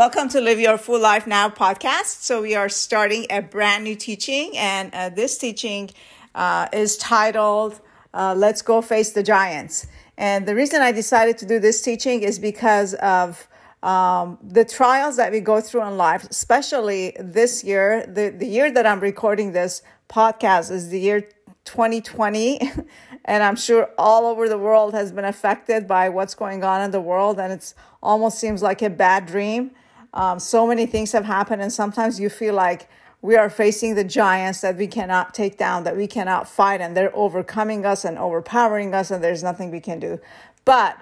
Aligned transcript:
Welcome 0.00 0.30
to 0.30 0.40
Live 0.40 0.58
Your 0.58 0.78
Full 0.78 0.98
Life 0.98 1.26
Now 1.26 1.50
podcast. 1.50 2.22
So, 2.22 2.40
we 2.40 2.54
are 2.54 2.70
starting 2.70 3.26
a 3.28 3.42
brand 3.42 3.84
new 3.84 3.94
teaching, 3.94 4.56
and 4.56 4.90
uh, 4.94 5.10
this 5.10 5.36
teaching 5.36 5.90
uh, 6.34 6.68
is 6.72 6.96
titled 6.96 7.78
uh, 8.14 8.34
Let's 8.34 8.62
Go 8.62 8.80
Face 8.80 9.10
the 9.10 9.22
Giants. 9.22 9.86
And 10.16 10.48
the 10.48 10.54
reason 10.54 10.80
I 10.80 10.90
decided 10.90 11.36
to 11.36 11.46
do 11.46 11.58
this 11.58 11.82
teaching 11.82 12.22
is 12.22 12.38
because 12.38 12.94
of 12.94 13.46
um, 13.82 14.38
the 14.42 14.64
trials 14.64 15.18
that 15.18 15.32
we 15.32 15.40
go 15.40 15.60
through 15.60 15.82
in 15.82 15.98
life, 15.98 16.26
especially 16.30 17.14
this 17.20 17.62
year. 17.62 18.06
The, 18.06 18.30
the 18.30 18.46
year 18.46 18.72
that 18.72 18.86
I'm 18.86 19.00
recording 19.00 19.52
this 19.52 19.82
podcast 20.08 20.70
is 20.70 20.88
the 20.88 20.98
year 20.98 21.28
2020. 21.66 22.58
and 23.26 23.42
I'm 23.42 23.56
sure 23.56 23.90
all 23.98 24.24
over 24.24 24.48
the 24.48 24.56
world 24.56 24.94
has 24.94 25.12
been 25.12 25.26
affected 25.26 25.86
by 25.86 26.08
what's 26.08 26.34
going 26.34 26.64
on 26.64 26.80
in 26.80 26.90
the 26.90 27.02
world. 27.02 27.38
And 27.38 27.52
it's 27.52 27.74
almost 28.02 28.38
seems 28.38 28.62
like 28.62 28.80
a 28.80 28.88
bad 28.88 29.26
dream. 29.26 29.72
Um, 30.12 30.38
so 30.38 30.66
many 30.66 30.86
things 30.86 31.12
have 31.12 31.24
happened, 31.24 31.62
and 31.62 31.72
sometimes 31.72 32.18
you 32.18 32.28
feel 32.28 32.54
like 32.54 32.88
we 33.22 33.36
are 33.36 33.50
facing 33.50 33.94
the 33.94 34.04
giants 34.04 34.60
that 34.62 34.76
we 34.76 34.86
cannot 34.86 35.34
take 35.34 35.58
down, 35.58 35.84
that 35.84 35.96
we 35.96 36.06
cannot 36.06 36.48
fight, 36.48 36.80
and 36.80 36.96
they're 36.96 37.14
overcoming 37.14 37.84
us 37.84 38.04
and 38.04 38.18
overpowering 38.18 38.94
us, 38.94 39.10
and 39.10 39.22
there's 39.22 39.42
nothing 39.42 39.70
we 39.70 39.80
can 39.80 40.00
do. 40.00 40.18
But 40.64 40.96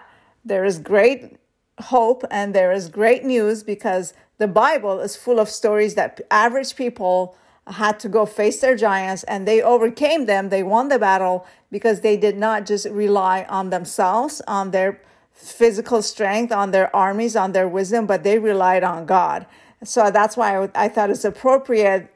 there 0.45 0.65
is 0.65 0.79
great 0.79 1.37
hope 1.81 2.25
and 2.31 2.55
there 2.55 2.73
is 2.73 2.89
great 2.89 3.25
news 3.25 3.63
because 3.63 4.15
the 4.39 4.49
Bible 4.49 5.01
is 5.01 5.17
full 5.17 5.39
of 5.39 5.49
stories 5.49 5.95
that 5.95 6.21
average 6.31 6.77
people 6.77 7.37
had 7.67 8.01
to 8.01 8.09
go 8.09 8.25
face 8.25 8.61
their 8.61 8.77
giants 8.77 9.25
and 9.25 9.47
they 9.47 9.61
overcame 9.61 10.27
them. 10.27 10.49
They 10.49 10.63
won 10.63 10.89
the 10.89 10.99
battle 10.99 11.47
because 11.71 12.01
they 12.01 12.17
did 12.17 12.37
not 12.37 12.67
just 12.67 12.87
rely 12.87 13.45
on 13.49 13.71
themselves, 13.71 14.41
on 14.49 14.71
their 14.71 15.01
physical 15.39 16.03
strength, 16.03 16.53
on 16.53 16.73
their 16.73 16.95
armies, 16.95 17.37
on 17.37 17.53
their 17.53 17.69
wisdom, 17.69 18.07
but 18.07 18.25
they 18.25 18.39
relied 18.39 18.83
on 18.83 19.07
God. 19.07 19.47
So 19.85 20.11
that's 20.11 20.37
why 20.37 20.65
I, 20.65 20.71
I 20.75 20.89
thought 20.89 21.11
it's 21.11 21.25
appropriate, 21.25 22.13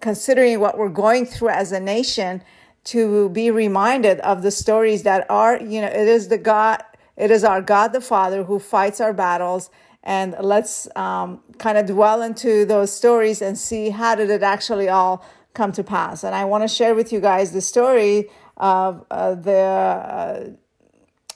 considering 0.00 0.60
what 0.60 0.76
we're 0.76 0.90
going 0.90 1.24
through 1.26 1.48
as 1.48 1.72
a 1.72 1.80
nation, 1.80 2.42
to 2.84 3.30
be 3.30 3.50
reminded 3.50 4.20
of 4.20 4.42
the 4.42 4.50
stories 4.50 5.04
that 5.04 5.26
are, 5.30 5.58
you 5.58 5.80
know, 5.80 5.86
it 5.86 6.06
is 6.06 6.28
the 6.28 6.36
God, 6.36 6.82
it 7.16 7.30
is 7.30 7.42
our 7.42 7.62
God 7.62 7.94
the 7.94 8.00
Father 8.00 8.44
who 8.44 8.58
fights 8.58 9.00
our 9.00 9.14
battles. 9.14 9.70
And 10.02 10.36
let's 10.38 10.86
um, 10.96 11.40
kind 11.58 11.78
of 11.78 11.86
dwell 11.86 12.20
into 12.20 12.66
those 12.66 12.92
stories 12.92 13.40
and 13.40 13.56
see 13.56 13.88
how 13.88 14.14
did 14.14 14.28
it 14.28 14.42
actually 14.42 14.90
all 14.90 15.24
come 15.54 15.72
to 15.72 15.82
pass. 15.82 16.24
And 16.24 16.34
I 16.34 16.44
want 16.44 16.62
to 16.62 16.68
share 16.68 16.94
with 16.94 17.10
you 17.10 17.20
guys 17.20 17.52
the 17.52 17.62
story 17.62 18.28
of 18.58 19.06
uh, 19.10 19.34
the 19.34 19.52
uh, 19.52 20.50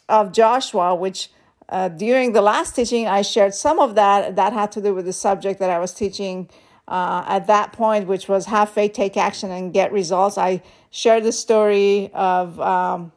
of 0.08 0.32
Joshua, 0.32 0.94
which 0.94 1.30
uh, 1.68 1.88
during 1.88 2.32
the 2.32 2.40
last 2.40 2.74
teaching 2.74 3.06
I 3.06 3.22
shared 3.22 3.54
some 3.54 3.78
of 3.78 3.94
that 3.94 4.36
that 4.36 4.52
had 4.52 4.72
to 4.72 4.80
do 4.80 4.94
with 4.94 5.04
the 5.04 5.12
subject 5.12 5.60
that 5.60 5.70
I 5.70 5.78
was 5.78 5.92
teaching 5.92 6.48
uh, 6.86 7.24
at 7.26 7.46
that 7.46 7.72
point, 7.72 8.06
which 8.06 8.28
was 8.28 8.46
have 8.46 8.70
faith, 8.70 8.94
take 8.94 9.16
action, 9.16 9.50
and 9.50 9.72
get 9.72 9.92
results. 9.92 10.38
I 10.38 10.62
shared 10.90 11.24
the 11.24 11.32
story 11.32 12.10
of 12.14 12.58
um, 12.60 13.12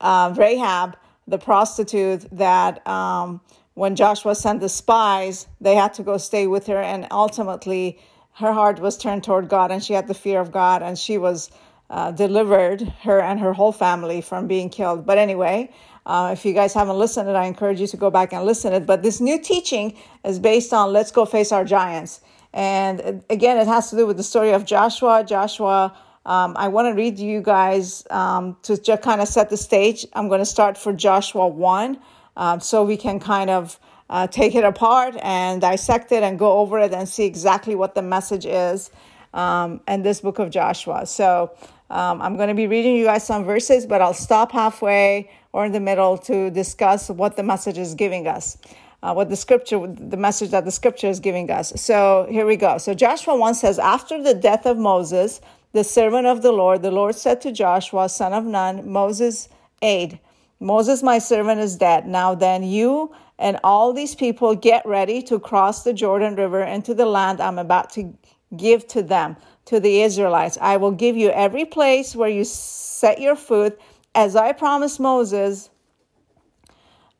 uh, 0.00 0.32
Rahab, 0.36 0.96
the 1.28 1.38
prostitute, 1.38 2.26
that 2.32 2.86
um, 2.88 3.42
when 3.74 3.94
Joshua 3.94 4.34
sent 4.34 4.60
the 4.60 4.70
spies, 4.70 5.46
they 5.60 5.74
had 5.74 5.92
to 5.94 6.02
go 6.02 6.16
stay 6.16 6.46
with 6.46 6.66
her, 6.66 6.80
and 6.80 7.06
ultimately 7.10 7.98
her 8.36 8.52
heart 8.52 8.80
was 8.80 8.96
turned 8.96 9.22
toward 9.22 9.50
God, 9.50 9.70
and 9.70 9.84
she 9.84 9.92
had 9.92 10.08
the 10.08 10.14
fear 10.14 10.40
of 10.40 10.50
God, 10.50 10.82
and 10.82 10.98
she 10.98 11.18
was 11.18 11.50
uh, 11.92 12.10
delivered 12.10 12.80
her 13.02 13.20
and 13.20 13.38
her 13.38 13.52
whole 13.52 13.70
family 13.70 14.22
from 14.22 14.46
being 14.46 14.70
killed. 14.70 15.04
But 15.04 15.18
anyway, 15.18 15.70
uh, 16.06 16.30
if 16.32 16.44
you 16.44 16.54
guys 16.54 16.72
haven't 16.72 16.98
listened 16.98 17.28
it, 17.28 17.36
I 17.36 17.44
encourage 17.44 17.80
you 17.80 17.86
to 17.88 17.96
go 17.98 18.10
back 18.10 18.32
and 18.32 18.44
listen 18.44 18.72
it. 18.72 18.86
But 18.86 19.02
this 19.02 19.20
new 19.20 19.38
teaching 19.38 19.94
is 20.24 20.38
based 20.38 20.72
on 20.72 20.92
let's 20.92 21.12
go 21.12 21.26
face 21.26 21.52
our 21.52 21.64
giants. 21.64 22.22
And 22.54 23.22
again, 23.28 23.58
it 23.58 23.66
has 23.66 23.90
to 23.90 23.96
do 23.96 24.06
with 24.06 24.16
the 24.16 24.22
story 24.22 24.52
of 24.52 24.64
Joshua. 24.64 25.22
Joshua, 25.22 25.94
um, 26.24 26.54
I 26.56 26.68
want 26.68 26.86
to 26.88 26.94
read 26.94 27.18
you 27.18 27.42
guys 27.42 28.04
um, 28.10 28.56
to 28.62 28.80
just 28.80 29.02
kind 29.02 29.20
of 29.20 29.28
set 29.28 29.50
the 29.50 29.58
stage. 29.58 30.06
I'm 30.14 30.28
going 30.28 30.40
to 30.40 30.46
start 30.46 30.78
for 30.78 30.94
Joshua 30.94 31.46
1 31.46 31.98
um, 32.38 32.60
so 32.60 32.84
we 32.84 32.96
can 32.96 33.20
kind 33.20 33.50
of 33.50 33.78
uh, 34.08 34.26
take 34.26 34.54
it 34.54 34.64
apart 34.64 35.14
and 35.22 35.60
dissect 35.60 36.10
it 36.10 36.22
and 36.22 36.38
go 36.38 36.58
over 36.58 36.78
it 36.78 36.94
and 36.94 37.06
see 37.06 37.26
exactly 37.26 37.74
what 37.74 37.94
the 37.94 38.02
message 38.02 38.46
is 38.46 38.90
um, 39.34 39.80
in 39.88 40.02
this 40.02 40.20
book 40.20 40.38
of 40.38 40.50
Joshua. 40.50 41.06
So 41.06 41.52
um, 41.92 42.22
I'm 42.22 42.36
going 42.36 42.48
to 42.48 42.54
be 42.54 42.66
reading 42.66 42.96
you 42.96 43.04
guys 43.04 43.26
some 43.26 43.44
verses, 43.44 43.84
but 43.84 44.00
I'll 44.00 44.14
stop 44.14 44.50
halfway 44.52 45.30
or 45.52 45.66
in 45.66 45.72
the 45.72 45.80
middle 45.80 46.16
to 46.18 46.50
discuss 46.50 47.10
what 47.10 47.36
the 47.36 47.42
message 47.42 47.76
is 47.76 47.94
giving 47.94 48.26
us, 48.26 48.56
uh, 49.02 49.12
what 49.12 49.28
the 49.28 49.36
scripture, 49.36 49.86
the 49.86 50.16
message 50.16 50.50
that 50.52 50.64
the 50.64 50.70
scripture 50.70 51.08
is 51.08 51.20
giving 51.20 51.50
us. 51.50 51.70
So 51.76 52.26
here 52.30 52.46
we 52.46 52.56
go. 52.56 52.78
So 52.78 52.94
Joshua 52.94 53.36
1 53.36 53.54
says, 53.56 53.78
After 53.78 54.22
the 54.22 54.32
death 54.32 54.64
of 54.64 54.78
Moses, 54.78 55.42
the 55.72 55.84
servant 55.84 56.26
of 56.26 56.40
the 56.40 56.52
Lord, 56.52 56.80
the 56.80 56.90
Lord 56.90 57.14
said 57.14 57.42
to 57.42 57.52
Joshua, 57.52 58.08
son 58.08 58.32
of 58.32 58.46
Nun, 58.46 58.90
Moses' 58.90 59.50
aide, 59.82 60.18
Moses, 60.60 61.02
my 61.02 61.18
servant, 61.18 61.60
is 61.60 61.76
dead. 61.76 62.06
Now 62.06 62.34
then, 62.34 62.62
you 62.62 63.12
and 63.38 63.58
all 63.64 63.92
these 63.92 64.14
people 64.14 64.54
get 64.54 64.86
ready 64.86 65.20
to 65.24 65.38
cross 65.38 65.82
the 65.82 65.92
Jordan 65.92 66.36
River 66.36 66.62
into 66.62 66.94
the 66.94 67.04
land 67.04 67.40
I'm 67.40 67.58
about 67.58 67.90
to 67.94 68.16
give 68.56 68.86
to 68.88 69.02
them 69.02 69.36
to 69.66 69.80
the 69.80 70.02
Israelites. 70.02 70.58
I 70.60 70.76
will 70.76 70.90
give 70.90 71.16
you 71.16 71.30
every 71.30 71.64
place 71.64 72.16
where 72.16 72.28
you 72.28 72.44
set 72.44 73.20
your 73.20 73.36
foot, 73.36 73.80
as 74.14 74.36
I 74.36 74.52
promised 74.52 75.00
Moses. 75.00 75.70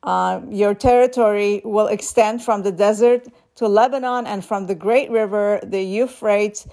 Uh, 0.02 0.40
your 0.50 0.74
territory 0.74 1.62
will 1.64 1.86
extend 1.86 2.42
from 2.42 2.62
the 2.62 2.72
desert 2.72 3.28
to 3.54 3.68
Lebanon 3.68 4.26
and 4.26 4.44
from 4.44 4.66
the 4.66 4.74
great 4.74 5.10
river, 5.10 5.60
the 5.62 5.82
Euphrates, 5.82 6.66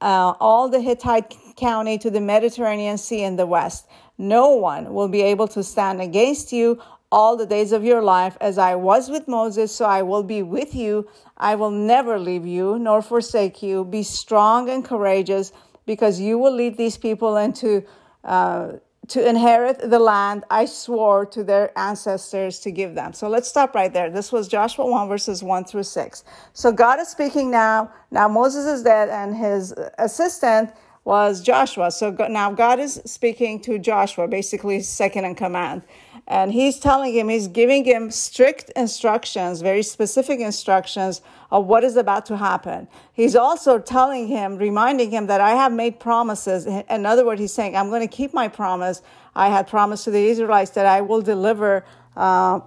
uh, 0.00 0.34
all 0.38 0.68
the 0.68 0.80
Hittite 0.80 1.34
county 1.56 1.96
to 1.98 2.10
the 2.10 2.20
Mediterranean 2.20 2.98
Sea 2.98 3.22
in 3.22 3.36
the 3.36 3.46
west. 3.46 3.86
No 4.18 4.50
one 4.50 4.92
will 4.92 5.08
be 5.08 5.22
able 5.22 5.48
to 5.48 5.62
stand 5.62 6.02
against 6.02 6.52
you 6.52 6.80
all 7.14 7.36
the 7.36 7.46
days 7.46 7.70
of 7.70 7.84
your 7.84 8.02
life. 8.02 8.36
As 8.40 8.58
I 8.58 8.74
was 8.74 9.08
with 9.08 9.28
Moses, 9.28 9.72
so 9.72 9.84
I 9.84 10.02
will 10.02 10.24
be 10.24 10.42
with 10.42 10.74
you. 10.74 11.08
I 11.38 11.54
will 11.54 11.70
never 11.70 12.18
leave 12.18 12.44
you 12.44 12.76
nor 12.76 13.02
forsake 13.02 13.62
you. 13.62 13.84
Be 13.84 14.02
strong 14.02 14.68
and 14.68 14.84
courageous, 14.84 15.52
because 15.86 16.18
you 16.18 16.38
will 16.38 16.52
lead 16.52 16.76
these 16.76 16.98
people 16.98 17.36
into 17.36 17.84
uh, 18.24 18.72
to 19.06 19.28
inherit 19.28 19.78
the 19.78 19.98
land 19.98 20.42
I 20.50 20.64
swore 20.64 21.24
to 21.26 21.44
their 21.44 21.78
ancestors 21.78 22.58
to 22.60 22.72
give 22.72 22.94
them. 22.96 23.12
So 23.12 23.28
let's 23.28 23.48
stop 23.48 23.74
right 23.74 23.92
there. 23.92 24.10
This 24.10 24.32
was 24.32 24.48
Joshua 24.48 24.86
1, 24.86 25.08
verses 25.08 25.42
1 25.42 25.66
through 25.66 25.82
6. 25.84 26.24
So 26.52 26.72
God 26.72 26.98
is 26.98 27.08
speaking 27.08 27.48
now. 27.50 27.92
Now 28.10 28.26
Moses 28.26 28.64
is 28.64 28.82
dead, 28.82 29.08
and 29.08 29.36
his 29.36 29.72
assistant 29.98 30.72
was 31.04 31.42
Joshua. 31.42 31.92
So 31.92 32.10
now 32.28 32.50
God 32.50 32.80
is 32.80 33.00
speaking 33.04 33.60
to 33.60 33.78
Joshua, 33.78 34.26
basically 34.26 34.80
second 34.80 35.26
in 35.26 35.36
command. 35.36 35.82
And 36.26 36.52
he's 36.52 36.78
telling 36.78 37.14
him, 37.14 37.28
he's 37.28 37.48
giving 37.48 37.84
him 37.84 38.10
strict 38.10 38.70
instructions, 38.70 39.60
very 39.60 39.82
specific 39.82 40.40
instructions 40.40 41.20
of 41.50 41.66
what 41.66 41.84
is 41.84 41.96
about 41.96 42.24
to 42.26 42.38
happen. 42.38 42.88
He's 43.12 43.36
also 43.36 43.78
telling 43.78 44.26
him, 44.28 44.56
reminding 44.56 45.10
him 45.10 45.26
that 45.26 45.42
I 45.42 45.50
have 45.50 45.70
made 45.72 46.00
promises. 46.00 46.66
In 46.66 47.04
other 47.04 47.26
words, 47.26 47.40
he's 47.42 47.52
saying, 47.52 47.76
I'm 47.76 47.90
going 47.90 48.00
to 48.00 48.08
keep 48.08 48.32
my 48.32 48.48
promise. 48.48 49.02
I 49.36 49.48
had 49.50 49.66
promised 49.68 50.04
to 50.04 50.10
the 50.10 50.24
Israelites 50.26 50.70
that 50.72 50.86
I 50.86 51.02
will 51.02 51.20
deliver, 51.20 51.84
uh, 52.16 52.60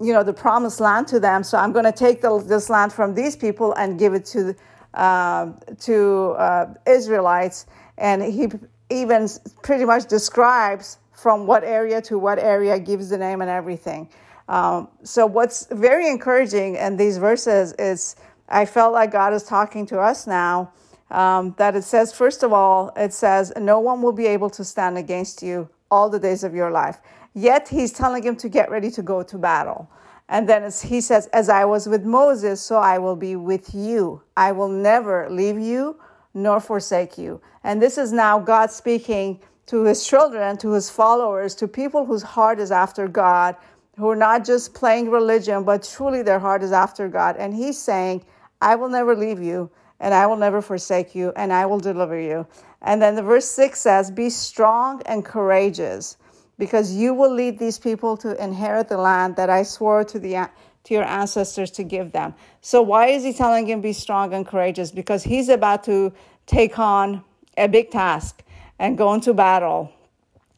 you 0.00 0.12
know, 0.12 0.22
the 0.22 0.32
promised 0.32 0.78
land 0.78 1.08
to 1.08 1.18
them. 1.18 1.42
So 1.42 1.58
I'm 1.58 1.72
going 1.72 1.86
to 1.86 1.92
take 1.92 2.22
the, 2.22 2.38
this 2.38 2.70
land 2.70 2.92
from 2.92 3.14
these 3.14 3.34
people 3.34 3.72
and 3.72 3.98
give 3.98 4.14
it 4.14 4.24
to, 4.26 4.54
uh, 4.94 5.50
to 5.80 6.30
uh, 6.38 6.74
Israelites. 6.86 7.66
And 7.98 8.22
he 8.22 8.48
even 8.90 9.28
pretty 9.62 9.84
much 9.84 10.06
describes 10.06 10.98
from 11.16 11.46
what 11.46 11.64
area 11.64 12.00
to 12.02 12.18
what 12.18 12.38
area, 12.38 12.78
gives 12.78 13.08
the 13.08 13.18
name 13.18 13.40
and 13.40 13.50
everything. 13.50 14.08
Um, 14.48 14.88
so, 15.02 15.26
what's 15.26 15.66
very 15.72 16.08
encouraging 16.08 16.76
in 16.76 16.96
these 16.96 17.18
verses 17.18 17.72
is 17.78 18.14
I 18.48 18.64
felt 18.64 18.92
like 18.92 19.10
God 19.10 19.32
is 19.32 19.42
talking 19.42 19.86
to 19.86 19.98
us 19.98 20.26
now. 20.26 20.72
Um, 21.08 21.54
that 21.56 21.76
it 21.76 21.84
says, 21.84 22.12
first 22.12 22.42
of 22.42 22.52
all, 22.52 22.92
it 22.96 23.12
says, 23.12 23.52
No 23.56 23.80
one 23.80 24.02
will 24.02 24.12
be 24.12 24.26
able 24.26 24.50
to 24.50 24.64
stand 24.64 24.98
against 24.98 25.42
you 25.42 25.68
all 25.90 26.10
the 26.10 26.18
days 26.18 26.44
of 26.44 26.54
your 26.54 26.70
life. 26.70 26.98
Yet, 27.34 27.68
he's 27.68 27.92
telling 27.92 28.22
him 28.22 28.36
to 28.36 28.48
get 28.48 28.70
ready 28.70 28.90
to 28.92 29.02
go 29.02 29.22
to 29.22 29.38
battle. 29.38 29.90
And 30.28 30.48
then 30.48 30.70
he 30.84 31.00
says, 31.00 31.28
As 31.28 31.48
I 31.48 31.64
was 31.64 31.88
with 31.88 32.04
Moses, 32.04 32.60
so 32.60 32.76
I 32.76 32.98
will 32.98 33.16
be 33.16 33.36
with 33.36 33.74
you. 33.74 34.22
I 34.36 34.52
will 34.52 34.68
never 34.68 35.28
leave 35.30 35.58
you 35.58 35.98
nor 36.34 36.60
forsake 36.60 37.16
you. 37.16 37.40
And 37.64 37.80
this 37.80 37.96
is 37.98 38.12
now 38.12 38.38
God 38.38 38.70
speaking 38.70 39.40
to 39.66 39.82
his 39.82 40.06
children, 40.06 40.56
to 40.58 40.72
his 40.72 40.90
followers, 40.90 41.54
to 41.56 41.68
people 41.68 42.06
whose 42.06 42.22
heart 42.22 42.58
is 42.60 42.70
after 42.70 43.08
God, 43.08 43.56
who 43.96 44.08
are 44.08 44.16
not 44.16 44.44
just 44.44 44.74
playing 44.74 45.10
religion, 45.10 45.64
but 45.64 45.82
truly 45.82 46.22
their 46.22 46.38
heart 46.38 46.62
is 46.62 46.72
after 46.72 47.08
God. 47.08 47.36
And 47.36 47.54
he's 47.54 47.78
saying, 47.78 48.24
I 48.60 48.76
will 48.76 48.88
never 48.88 49.16
leave 49.16 49.42
you, 49.42 49.70
and 49.98 50.14
I 50.14 50.26
will 50.26 50.36
never 50.36 50.62
forsake 50.62 51.14
you, 51.14 51.32
and 51.36 51.52
I 51.52 51.66
will 51.66 51.80
deliver 51.80 52.18
you. 52.18 52.46
And 52.82 53.02
then 53.02 53.16
the 53.16 53.22
verse 53.22 53.46
6 53.46 53.80
says, 53.80 54.10
Be 54.10 54.30
strong 54.30 55.02
and 55.06 55.24
courageous, 55.24 56.16
because 56.58 56.94
you 56.94 57.14
will 57.14 57.32
lead 57.32 57.58
these 57.58 57.78
people 57.78 58.16
to 58.18 58.42
inherit 58.42 58.88
the 58.88 58.98
land 58.98 59.36
that 59.36 59.50
I 59.50 59.62
swore 59.62 60.04
to, 60.04 60.18
the, 60.18 60.48
to 60.84 60.94
your 60.94 61.04
ancestors 61.04 61.70
to 61.72 61.82
give 61.82 62.12
them. 62.12 62.34
So, 62.60 62.82
why 62.82 63.08
is 63.08 63.24
he 63.24 63.32
telling 63.32 63.66
him 63.66 63.80
be 63.80 63.92
strong 63.92 64.32
and 64.32 64.46
courageous? 64.46 64.90
Because 64.90 65.24
he's 65.24 65.48
about 65.48 65.84
to 65.84 66.12
take 66.46 66.78
on 66.78 67.24
a 67.56 67.66
big 67.66 67.90
task 67.90 68.42
and 68.78 68.98
go 68.98 69.14
into 69.14 69.34
battle. 69.34 69.92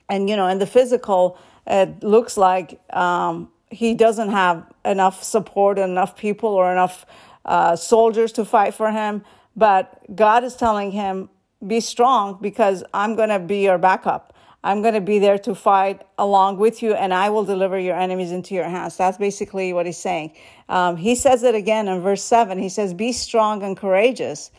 And, 0.08 0.28
you 0.28 0.36
know, 0.36 0.46
in 0.46 0.58
the 0.58 0.66
physical, 0.66 1.38
it 1.66 2.02
looks 2.02 2.36
like 2.36 2.80
um, 2.94 3.50
he 3.70 3.94
doesn't 3.94 4.30
have 4.30 4.66
enough 4.84 5.22
support, 5.22 5.78
enough 5.78 6.16
people, 6.16 6.50
or 6.50 6.72
enough 6.72 7.04
uh, 7.44 7.76
soldiers 7.76 8.32
to 8.32 8.44
fight 8.44 8.74
for 8.74 8.90
him. 8.90 9.24
But 9.56 10.14
God 10.14 10.44
is 10.44 10.56
telling 10.56 10.92
him, 10.92 11.28
be 11.66 11.80
strong 11.80 12.38
because 12.40 12.84
I'm 12.94 13.16
going 13.16 13.30
to 13.30 13.40
be 13.40 13.64
your 13.64 13.78
backup. 13.78 14.34
I'm 14.62 14.82
going 14.82 14.94
to 14.94 15.00
be 15.00 15.18
there 15.18 15.38
to 15.38 15.54
fight 15.54 16.02
along 16.18 16.58
with 16.58 16.82
you, 16.82 16.94
and 16.94 17.14
I 17.14 17.30
will 17.30 17.44
deliver 17.44 17.78
your 17.78 17.96
enemies 17.96 18.32
into 18.32 18.54
your 18.54 18.64
hands. 18.64 18.96
That's 18.96 19.16
basically 19.16 19.72
what 19.72 19.86
he's 19.86 19.98
saying. 19.98 20.32
Um, 20.68 20.96
he 20.96 21.14
says 21.14 21.42
it 21.42 21.54
again 21.54 21.86
in 21.86 22.00
verse 22.00 22.22
7. 22.22 22.58
He 22.58 22.68
says, 22.68 22.92
Be 22.92 23.12
strong 23.12 23.62
and 23.62 23.76
courageous. 23.76 24.50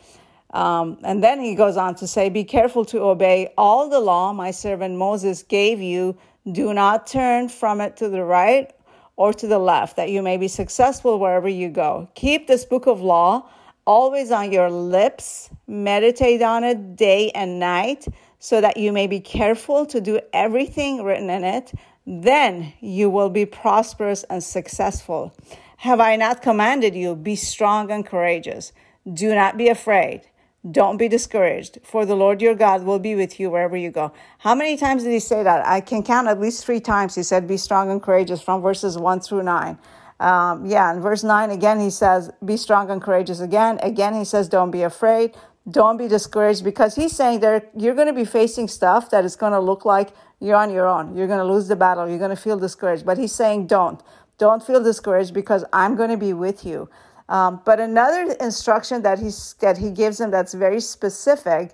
Um, 0.52 0.98
and 1.04 1.22
then 1.22 1.40
he 1.40 1.54
goes 1.54 1.76
on 1.76 1.94
to 1.96 2.06
say, 2.06 2.28
Be 2.28 2.44
careful 2.44 2.84
to 2.86 3.00
obey 3.02 3.52
all 3.56 3.88
the 3.88 4.00
law 4.00 4.32
my 4.32 4.50
servant 4.50 4.96
Moses 4.96 5.42
gave 5.42 5.80
you. 5.80 6.16
Do 6.50 6.74
not 6.74 7.06
turn 7.06 7.48
from 7.48 7.80
it 7.80 7.96
to 7.98 8.08
the 8.08 8.24
right 8.24 8.72
or 9.16 9.32
to 9.34 9.46
the 9.46 9.58
left, 9.58 9.96
that 9.96 10.10
you 10.10 10.22
may 10.22 10.38
be 10.38 10.48
successful 10.48 11.18
wherever 11.18 11.48
you 11.48 11.68
go. 11.68 12.08
Keep 12.14 12.46
this 12.46 12.64
book 12.64 12.86
of 12.86 13.00
law 13.00 13.48
always 13.86 14.30
on 14.30 14.50
your 14.50 14.70
lips. 14.70 15.50
Meditate 15.66 16.42
on 16.42 16.64
it 16.64 16.96
day 16.96 17.30
and 17.32 17.58
night 17.60 18.06
so 18.38 18.60
that 18.60 18.78
you 18.78 18.92
may 18.92 19.06
be 19.06 19.20
careful 19.20 19.84
to 19.86 20.00
do 20.00 20.18
everything 20.32 21.04
written 21.04 21.28
in 21.28 21.44
it. 21.44 21.72
Then 22.06 22.72
you 22.80 23.10
will 23.10 23.28
be 23.28 23.44
prosperous 23.44 24.24
and 24.24 24.42
successful. 24.42 25.34
Have 25.76 26.00
I 26.00 26.16
not 26.16 26.42
commanded 26.42 26.94
you? 26.94 27.14
Be 27.14 27.36
strong 27.36 27.90
and 27.90 28.04
courageous. 28.04 28.72
Do 29.12 29.34
not 29.34 29.58
be 29.58 29.68
afraid. 29.68 30.22
Don't 30.68 30.98
be 30.98 31.08
discouraged, 31.08 31.78
for 31.82 32.04
the 32.04 32.14
Lord 32.14 32.42
your 32.42 32.54
God 32.54 32.84
will 32.84 32.98
be 32.98 33.14
with 33.14 33.40
you 33.40 33.48
wherever 33.48 33.76
you 33.76 33.90
go. 33.90 34.12
How 34.38 34.54
many 34.54 34.76
times 34.76 35.04
did 35.04 35.12
he 35.12 35.20
say 35.20 35.42
that? 35.42 35.66
I 35.66 35.80
can 35.80 36.02
count 36.02 36.28
at 36.28 36.38
least 36.38 36.66
three 36.66 36.80
times. 36.80 37.14
He 37.14 37.22
said, 37.22 37.48
Be 37.48 37.56
strong 37.56 37.90
and 37.90 38.02
courageous 38.02 38.42
from 38.42 38.60
verses 38.60 38.98
one 38.98 39.20
through 39.20 39.42
nine. 39.42 39.78
Um, 40.20 40.66
yeah, 40.66 40.92
in 40.92 41.00
verse 41.00 41.24
9, 41.24 41.50
again, 41.50 41.80
he 41.80 41.88
says, 41.88 42.30
Be 42.44 42.58
strong 42.58 42.90
and 42.90 43.00
courageous 43.00 43.40
again. 43.40 43.78
Again, 43.82 44.14
he 44.14 44.24
says, 44.24 44.50
Don't 44.50 44.70
be 44.70 44.82
afraid. 44.82 45.34
Don't 45.70 45.96
be 45.96 46.08
discouraged 46.08 46.62
because 46.62 46.94
he's 46.94 47.16
saying 47.16 47.40
that 47.40 47.70
you're 47.74 47.94
going 47.94 48.08
to 48.08 48.12
be 48.12 48.26
facing 48.26 48.68
stuff 48.68 49.10
that 49.10 49.24
is 49.24 49.36
going 49.36 49.52
to 49.52 49.60
look 49.60 49.86
like 49.86 50.10
you're 50.40 50.56
on 50.56 50.70
your 50.70 50.86
own. 50.86 51.16
You're 51.16 51.26
going 51.26 51.38
to 51.38 51.50
lose 51.50 51.68
the 51.68 51.76
battle. 51.76 52.06
You're 52.06 52.18
going 52.18 52.30
to 52.30 52.36
feel 52.36 52.58
discouraged. 52.58 53.06
But 53.06 53.16
he's 53.16 53.32
saying, 53.32 53.66
Don't. 53.66 54.02
Don't 54.36 54.62
feel 54.62 54.82
discouraged 54.82 55.32
because 55.32 55.64
I'm 55.72 55.96
going 55.96 56.10
to 56.10 56.18
be 56.18 56.34
with 56.34 56.66
you. 56.66 56.90
Um, 57.30 57.62
but 57.64 57.80
another 57.80 58.32
instruction 58.40 59.02
that, 59.02 59.18
he's, 59.18 59.54
that 59.60 59.78
he 59.78 59.90
gives 59.90 60.20
him 60.20 60.30
that's 60.30 60.52
very 60.52 60.80
specific, 60.80 61.70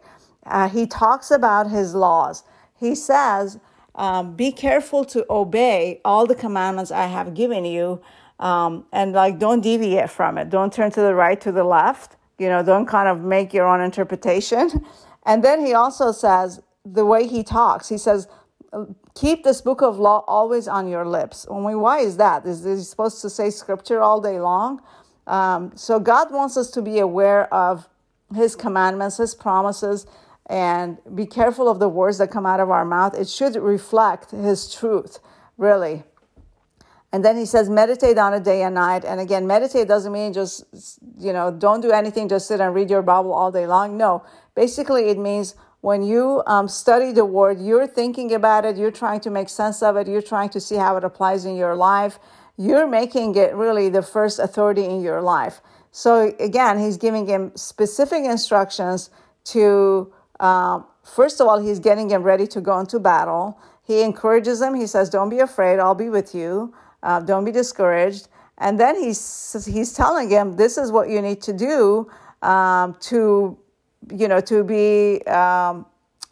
uh, 0.47 0.69
he 0.69 0.87
talks 0.87 1.31
about 1.33 1.71
his 1.71 1.95
laws. 1.95 2.45
He 2.79 2.95
says, 2.95 3.59
um, 3.95 4.37
Be 4.37 4.53
careful 4.53 5.05
to 5.07 5.25
obey 5.29 6.01
all 6.05 6.27
the 6.27 6.35
commandments 6.35 6.91
I 6.93 7.07
have 7.07 7.35
given 7.35 7.65
you 7.65 8.01
um, 8.39 8.85
and 8.93 9.13
like 9.13 9.39
don't 9.39 9.61
deviate 9.61 10.11
from 10.11 10.39
it. 10.39 10.51
Don't 10.51 10.73
turn 10.73 10.91
to 10.93 11.01
the 11.01 11.15
right 11.15 11.41
to 11.41 11.53
the 11.53 11.65
left. 11.65 12.17
You 12.39 12.49
know 12.49 12.63
don't 12.63 12.87
kind 12.87 13.09
of 13.09 13.21
make 13.21 13.55
your 13.55 13.67
own 13.67 13.81
interpretation. 13.81 14.85
And 15.29 15.43
then 15.43 15.67
he 15.67 15.75
also 15.75 16.13
says 16.13 16.63
the 16.85 17.05
way 17.05 17.27
he 17.27 17.43
talks 17.43 17.89
he 17.89 17.99
says 17.99 18.29
keep 19.17 19.43
this 19.43 19.61
book 19.61 19.83
of 19.83 19.99
law 19.99 20.23
always 20.29 20.69
on 20.69 20.87
your 20.87 21.05
lips. 21.05 21.47
Why 21.49 21.99
is 21.99 22.17
that? 22.19 22.47
Is 22.47 22.63
he 22.63 22.77
supposed 22.85 23.21
to 23.23 23.31
say 23.31 23.51
scripture 23.51 24.01
all 24.01 24.21
day 24.21 24.39
long 24.39 24.81
um, 25.27 25.73
so 25.75 25.99
god 25.99 26.31
wants 26.31 26.57
us 26.57 26.71
to 26.71 26.83
be 26.83 26.99
aware 26.99 27.53
of 27.53 27.89
his 28.35 28.57
commandments 28.57 29.17
his 29.19 29.35
promises 29.35 30.07
and 30.49 30.99
be 31.15 31.27
careful 31.27 31.69
of 31.69 31.79
the 31.79 31.89
words 31.89 32.19
that 32.19 32.31
come 32.31 32.47
out 32.47 32.61
of 32.61 32.71
our 32.71 32.85
mouth 32.85 33.15
it 33.15 33.29
should 33.29 33.57
reflect 33.57 34.31
his 34.31 34.73
truth 34.73 35.19
really 35.57 36.05
and 37.13 37.25
then 37.25 37.39
he 37.39 37.47
says, 37.47 37.71
meditate 37.71 38.19
on 38.19 38.35
it 38.35 38.45
day 38.45 38.63
and 38.63 38.75
night. 38.75 39.03
And 39.03 39.21
again, 39.21 39.47
meditate 39.47 39.89
doesn't 39.89 40.13
mean 40.13 40.35
just, 40.35 40.65
you 41.19 41.33
know, 41.33 41.51
don't 41.51 41.81
do 41.81 41.91
anything, 41.91 42.29
just 42.29 42.47
sit 42.47 42.61
and 42.61 42.75
read 42.75 42.91
your 42.91 43.01
Bible 43.01 43.33
all 43.33 43.51
day 43.51 43.67
long. 43.67 43.97
No, 43.97 44.23
basically, 44.55 45.09
it 45.09 45.19
means 45.19 45.55
when 45.81 46.03
you 46.03 46.43
um, 46.47 46.69
study 46.69 47.13
the 47.13 47.25
word, 47.25 47.59
you're 47.61 47.87
thinking 47.87 48.35
about 48.35 48.65
it, 48.65 48.77
you're 48.77 48.91
trying 48.91 49.21
to 49.21 49.31
make 49.31 49.49
sense 49.49 49.83
of 49.83 49.97
it, 49.97 50.09
you're 50.09 50.21
trying 50.21 50.51
to 50.51 50.61
see 50.61 50.75
how 50.75 50.97
it 50.97 51.05
applies 51.05 51.47
in 51.47 51.57
your 51.57 51.75
life. 51.75 52.19
You're 52.57 52.87
making 52.87 53.37
it 53.37 53.55
really 53.55 53.89
the 53.89 54.03
first 54.03 54.39
authority 54.39 54.85
in 54.85 55.03
your 55.03 55.21
life. 55.21 55.61
So 55.91 56.35
again, 56.41 56.79
he's 56.79 56.97
giving 56.97 57.27
him 57.27 57.53
specific 57.55 58.25
instructions 58.25 59.11
to, 59.45 60.13
uh, 60.41 60.81
first 61.05 61.41
of 61.41 61.47
all, 61.47 61.59
he's 61.59 61.79
getting 61.79 62.11
him 62.11 62.23
ready 62.23 62.47
to 62.49 62.61
go 62.61 62.79
into 62.79 62.99
battle. 62.99 63.59
He 63.83 64.03
encourages 64.03 64.61
him. 64.61 64.75
He 64.75 64.87
says, 64.87 65.09
Don't 65.09 65.29
be 65.29 65.39
afraid, 65.39 65.79
I'll 65.79 65.95
be 65.95 66.09
with 66.09 66.35
you. 66.35 66.75
Uh, 67.03 67.21
don't 67.21 67.45
be 67.45 67.53
discouraged. 67.53 68.29
And 68.59 68.81
then 68.81 69.01
he's 69.01 69.67
he's 69.67 69.93
telling 69.93 70.31
him 70.31 70.57
this 70.57 70.79
is 70.79 70.91
what 70.91 71.11
you 71.11 71.21
need 71.21 71.43
to 71.43 71.53
do 71.53 72.11
um, 72.43 72.97
to 73.01 73.57
you 74.11 74.29
know 74.29 74.41
to 74.41 74.65
be 74.65 75.23
um, 75.27 75.87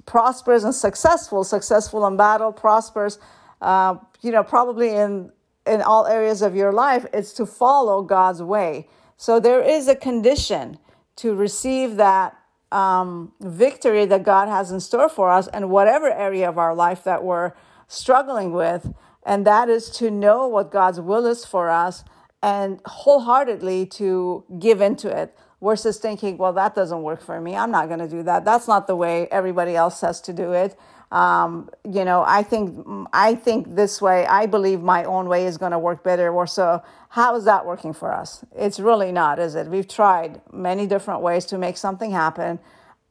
prosperous 0.07 0.65
and 0.65 0.75
successful, 0.75 1.45
successful 1.45 2.07
in 2.07 2.17
battle, 2.17 2.53
prosperous. 2.53 3.19
Uh, 3.61 3.97
you 4.23 4.31
know, 4.31 4.43
probably 4.43 4.91
in 4.91 5.31
in 5.67 5.83
all 5.83 6.07
areas 6.07 6.43
of 6.43 6.55
your 6.55 6.73
life, 6.73 7.07
it's 7.13 7.33
to 7.35 7.47
follow 7.47 8.03
God's 8.03 8.43
way. 8.43 8.89
So 9.17 9.41
there 9.41 9.63
is 9.63 9.89
a 9.89 9.97
condition 9.97 10.79
to 11.17 11.35
receive 11.35 11.97
that 11.97 12.37
um, 12.73 13.33
victory 13.41 14.05
that 14.07 14.25
God 14.25 14.49
has 14.49 14.71
in 14.71 14.81
store 14.81 15.09
for 15.09 15.31
us, 15.31 15.49
in 15.55 15.69
whatever 15.69 16.11
area 16.11 16.49
of 16.49 16.59
our 16.59 16.75
life 16.75 17.05
that 17.05 17.23
we're 17.23 17.53
struggling 17.87 18.53
with 18.53 18.93
and 19.25 19.47
that 19.47 19.69
is 19.69 19.89
to 19.91 20.11
know 20.11 20.47
what 20.47 20.71
God's 20.71 21.01
will 21.01 21.27
is 21.27 21.45
for 21.45 21.71
us 21.71 22.05
and 22.43 22.81
wholeheartedly 22.85 23.87
to 23.87 24.45
give 24.59 24.81
into 24.81 25.09
it 25.09 25.37
versus 25.63 25.99
thinking, 25.99 26.37
well, 26.37 26.53
that 26.53 26.75
doesn't 26.75 27.03
work 27.03 27.23
for 27.23 27.41
me. 27.41 27.57
I'm 27.57 27.71
not 27.71 27.89
going 27.89 28.01
to 28.01 28.09
do 28.09 28.23
that. 28.25 28.45
That's 28.45 28.69
not 28.69 28.87
the 28.87 28.97
way 28.97 29.27
everybody 29.31 29.75
else 29.75 29.99
says 29.99 30.21
to 30.23 30.33
do 30.35 30.53
it. 30.53 30.77
Um, 31.11 31.71
you 31.85 32.05
know, 32.05 32.25
I 32.27 32.43
think 32.43 32.87
I 33.13 33.35
think 33.35 33.75
this 33.75 34.03
way. 34.03 34.27
I 34.27 34.47
believe 34.47 34.81
my 34.81 35.05
own 35.05 35.29
way 35.29 35.47
is 35.47 35.59
going 35.59 35.73
to 35.73 35.79
work 35.79 36.03
better. 36.03 36.31
Or 36.31 36.47
so, 36.47 36.83
how 37.11 37.37
is 37.37 37.45
that 37.45 37.65
working 37.67 37.93
for 37.93 38.13
us? 38.13 38.45
It's 38.57 38.81
really 38.81 39.13
not, 39.13 39.39
is 39.39 39.55
it? 39.55 39.69
We've 39.69 39.87
tried 39.87 40.41
many 40.53 40.87
different 40.87 41.21
ways 41.21 41.45
to 41.47 41.59
make 41.59 41.77
something 41.77 42.11
happen 42.11 42.59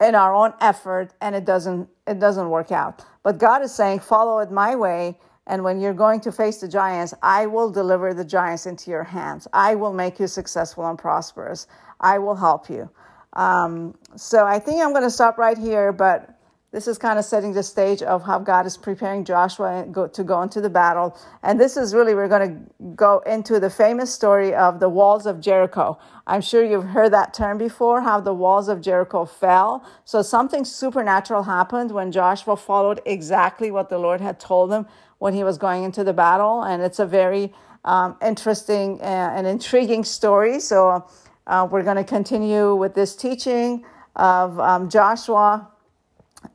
in 0.02 0.16
our 0.16 0.34
own 0.34 0.54
effort, 0.60 1.14
and 1.22 1.36
it 1.36 1.46
doesn't 1.46 1.90
it 2.08 2.20
doesn't 2.20 2.50
work 2.50 2.72
out. 2.72 3.06
But 3.24 3.38
God 3.38 3.62
is 3.62 3.74
saying, 3.74 4.00
follow 4.00 4.40
it 4.40 4.52
my 4.52 4.76
way 4.76 5.18
and 5.46 5.64
when 5.64 5.80
you're 5.82 5.94
going 5.94 6.22
to 6.22 6.32
face 6.32 6.58
the 6.58 6.68
giants, 6.68 7.14
I 7.22 7.48
will 7.48 7.70
deliver 7.70 8.14
the 8.14 8.24
giants 8.24 8.66
into 8.66 8.92
your 8.92 9.04
hands. 9.04 9.48
I 9.52 9.76
will 9.76 9.94
make 9.94 10.20
you 10.20 10.28
successful 10.28 10.88
and 10.88 10.98
prosperous. 10.98 11.68
I 12.00 12.20
will 12.20 12.36
help 12.36 12.70
you. 12.70 12.90
Um, 13.34 13.96
so 14.16 14.46
I 14.46 14.60
think 14.60 14.82
I'm 14.82 14.92
going 14.92 15.04
to 15.04 15.12
stop 15.12 15.38
right 15.38 15.58
here, 15.58 15.92
but 15.92 16.33
this 16.74 16.88
is 16.88 16.98
kind 16.98 17.20
of 17.20 17.24
setting 17.24 17.54
the 17.54 17.62
stage 17.62 18.02
of 18.02 18.24
how 18.24 18.40
God 18.40 18.66
is 18.66 18.78
preparing 18.78 19.24
Joshua 19.24 19.86
to 20.12 20.24
go 20.24 20.42
into 20.42 20.60
the 20.60 20.72
battle. 20.72 21.16
And 21.44 21.60
this 21.60 21.78
is 21.78 21.94
really, 21.94 22.16
we're 22.16 22.28
going 22.28 22.50
to 22.50 22.86
go 22.96 23.20
into 23.28 23.60
the 23.60 23.70
famous 23.70 24.12
story 24.12 24.56
of 24.56 24.80
the 24.80 24.90
walls 24.90 25.28
of 25.28 25.40
Jericho. 25.40 26.00
I'm 26.26 26.42
sure 26.42 26.66
you've 26.66 26.86
heard 26.86 27.14
that 27.14 27.32
term 27.32 27.60
before, 27.60 28.02
how 28.02 28.20
the 28.20 28.34
walls 28.34 28.70
of 28.70 28.82
Jericho 28.82 29.24
fell. 29.24 29.86
So 30.04 30.24
something 30.24 30.66
supernatural 30.66 31.44
happened 31.44 31.92
when 31.92 32.12
Joshua 32.12 32.58
followed 32.58 33.02
exactly 33.06 33.70
what 33.70 33.90
the 33.90 34.00
Lord 34.00 34.20
had 34.20 34.40
told 34.40 34.74
him 34.74 34.88
when 35.20 35.36
he 35.36 35.44
was 35.44 35.60
going 35.60 35.84
into 35.84 36.04
the 36.04 36.14
battle. 36.14 36.64
And 36.64 36.82
it's 36.82 36.98
a 36.98 37.06
very 37.06 37.54
um, 37.86 38.18
interesting 38.20 39.00
uh, 39.00 39.04
and 39.36 39.46
intriguing 39.46 40.04
story. 40.04 40.60
So 40.60 41.06
uh, 41.46 41.68
we're 41.70 41.84
going 41.84 41.98
to 41.98 42.04
continue 42.04 42.74
with 42.74 42.96
this 42.96 43.16
teaching 43.16 43.86
of 44.16 44.60
um, 44.60 44.90
Joshua 44.90 45.70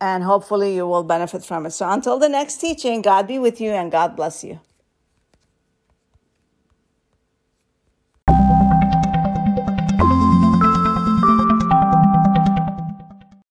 and 0.00 0.24
hopefully 0.24 0.74
you 0.76 0.86
will 0.86 1.04
benefit 1.04 1.44
from 1.44 1.66
it. 1.66 1.72
So 1.72 1.88
until 1.90 2.18
the 2.18 2.28
next 2.28 2.58
teaching, 2.58 3.02
God 3.02 3.26
be 3.26 3.38
with 3.38 3.60
you 3.60 3.70
and 3.70 3.90
God 3.90 4.16
bless 4.16 4.44
you. 4.44 4.60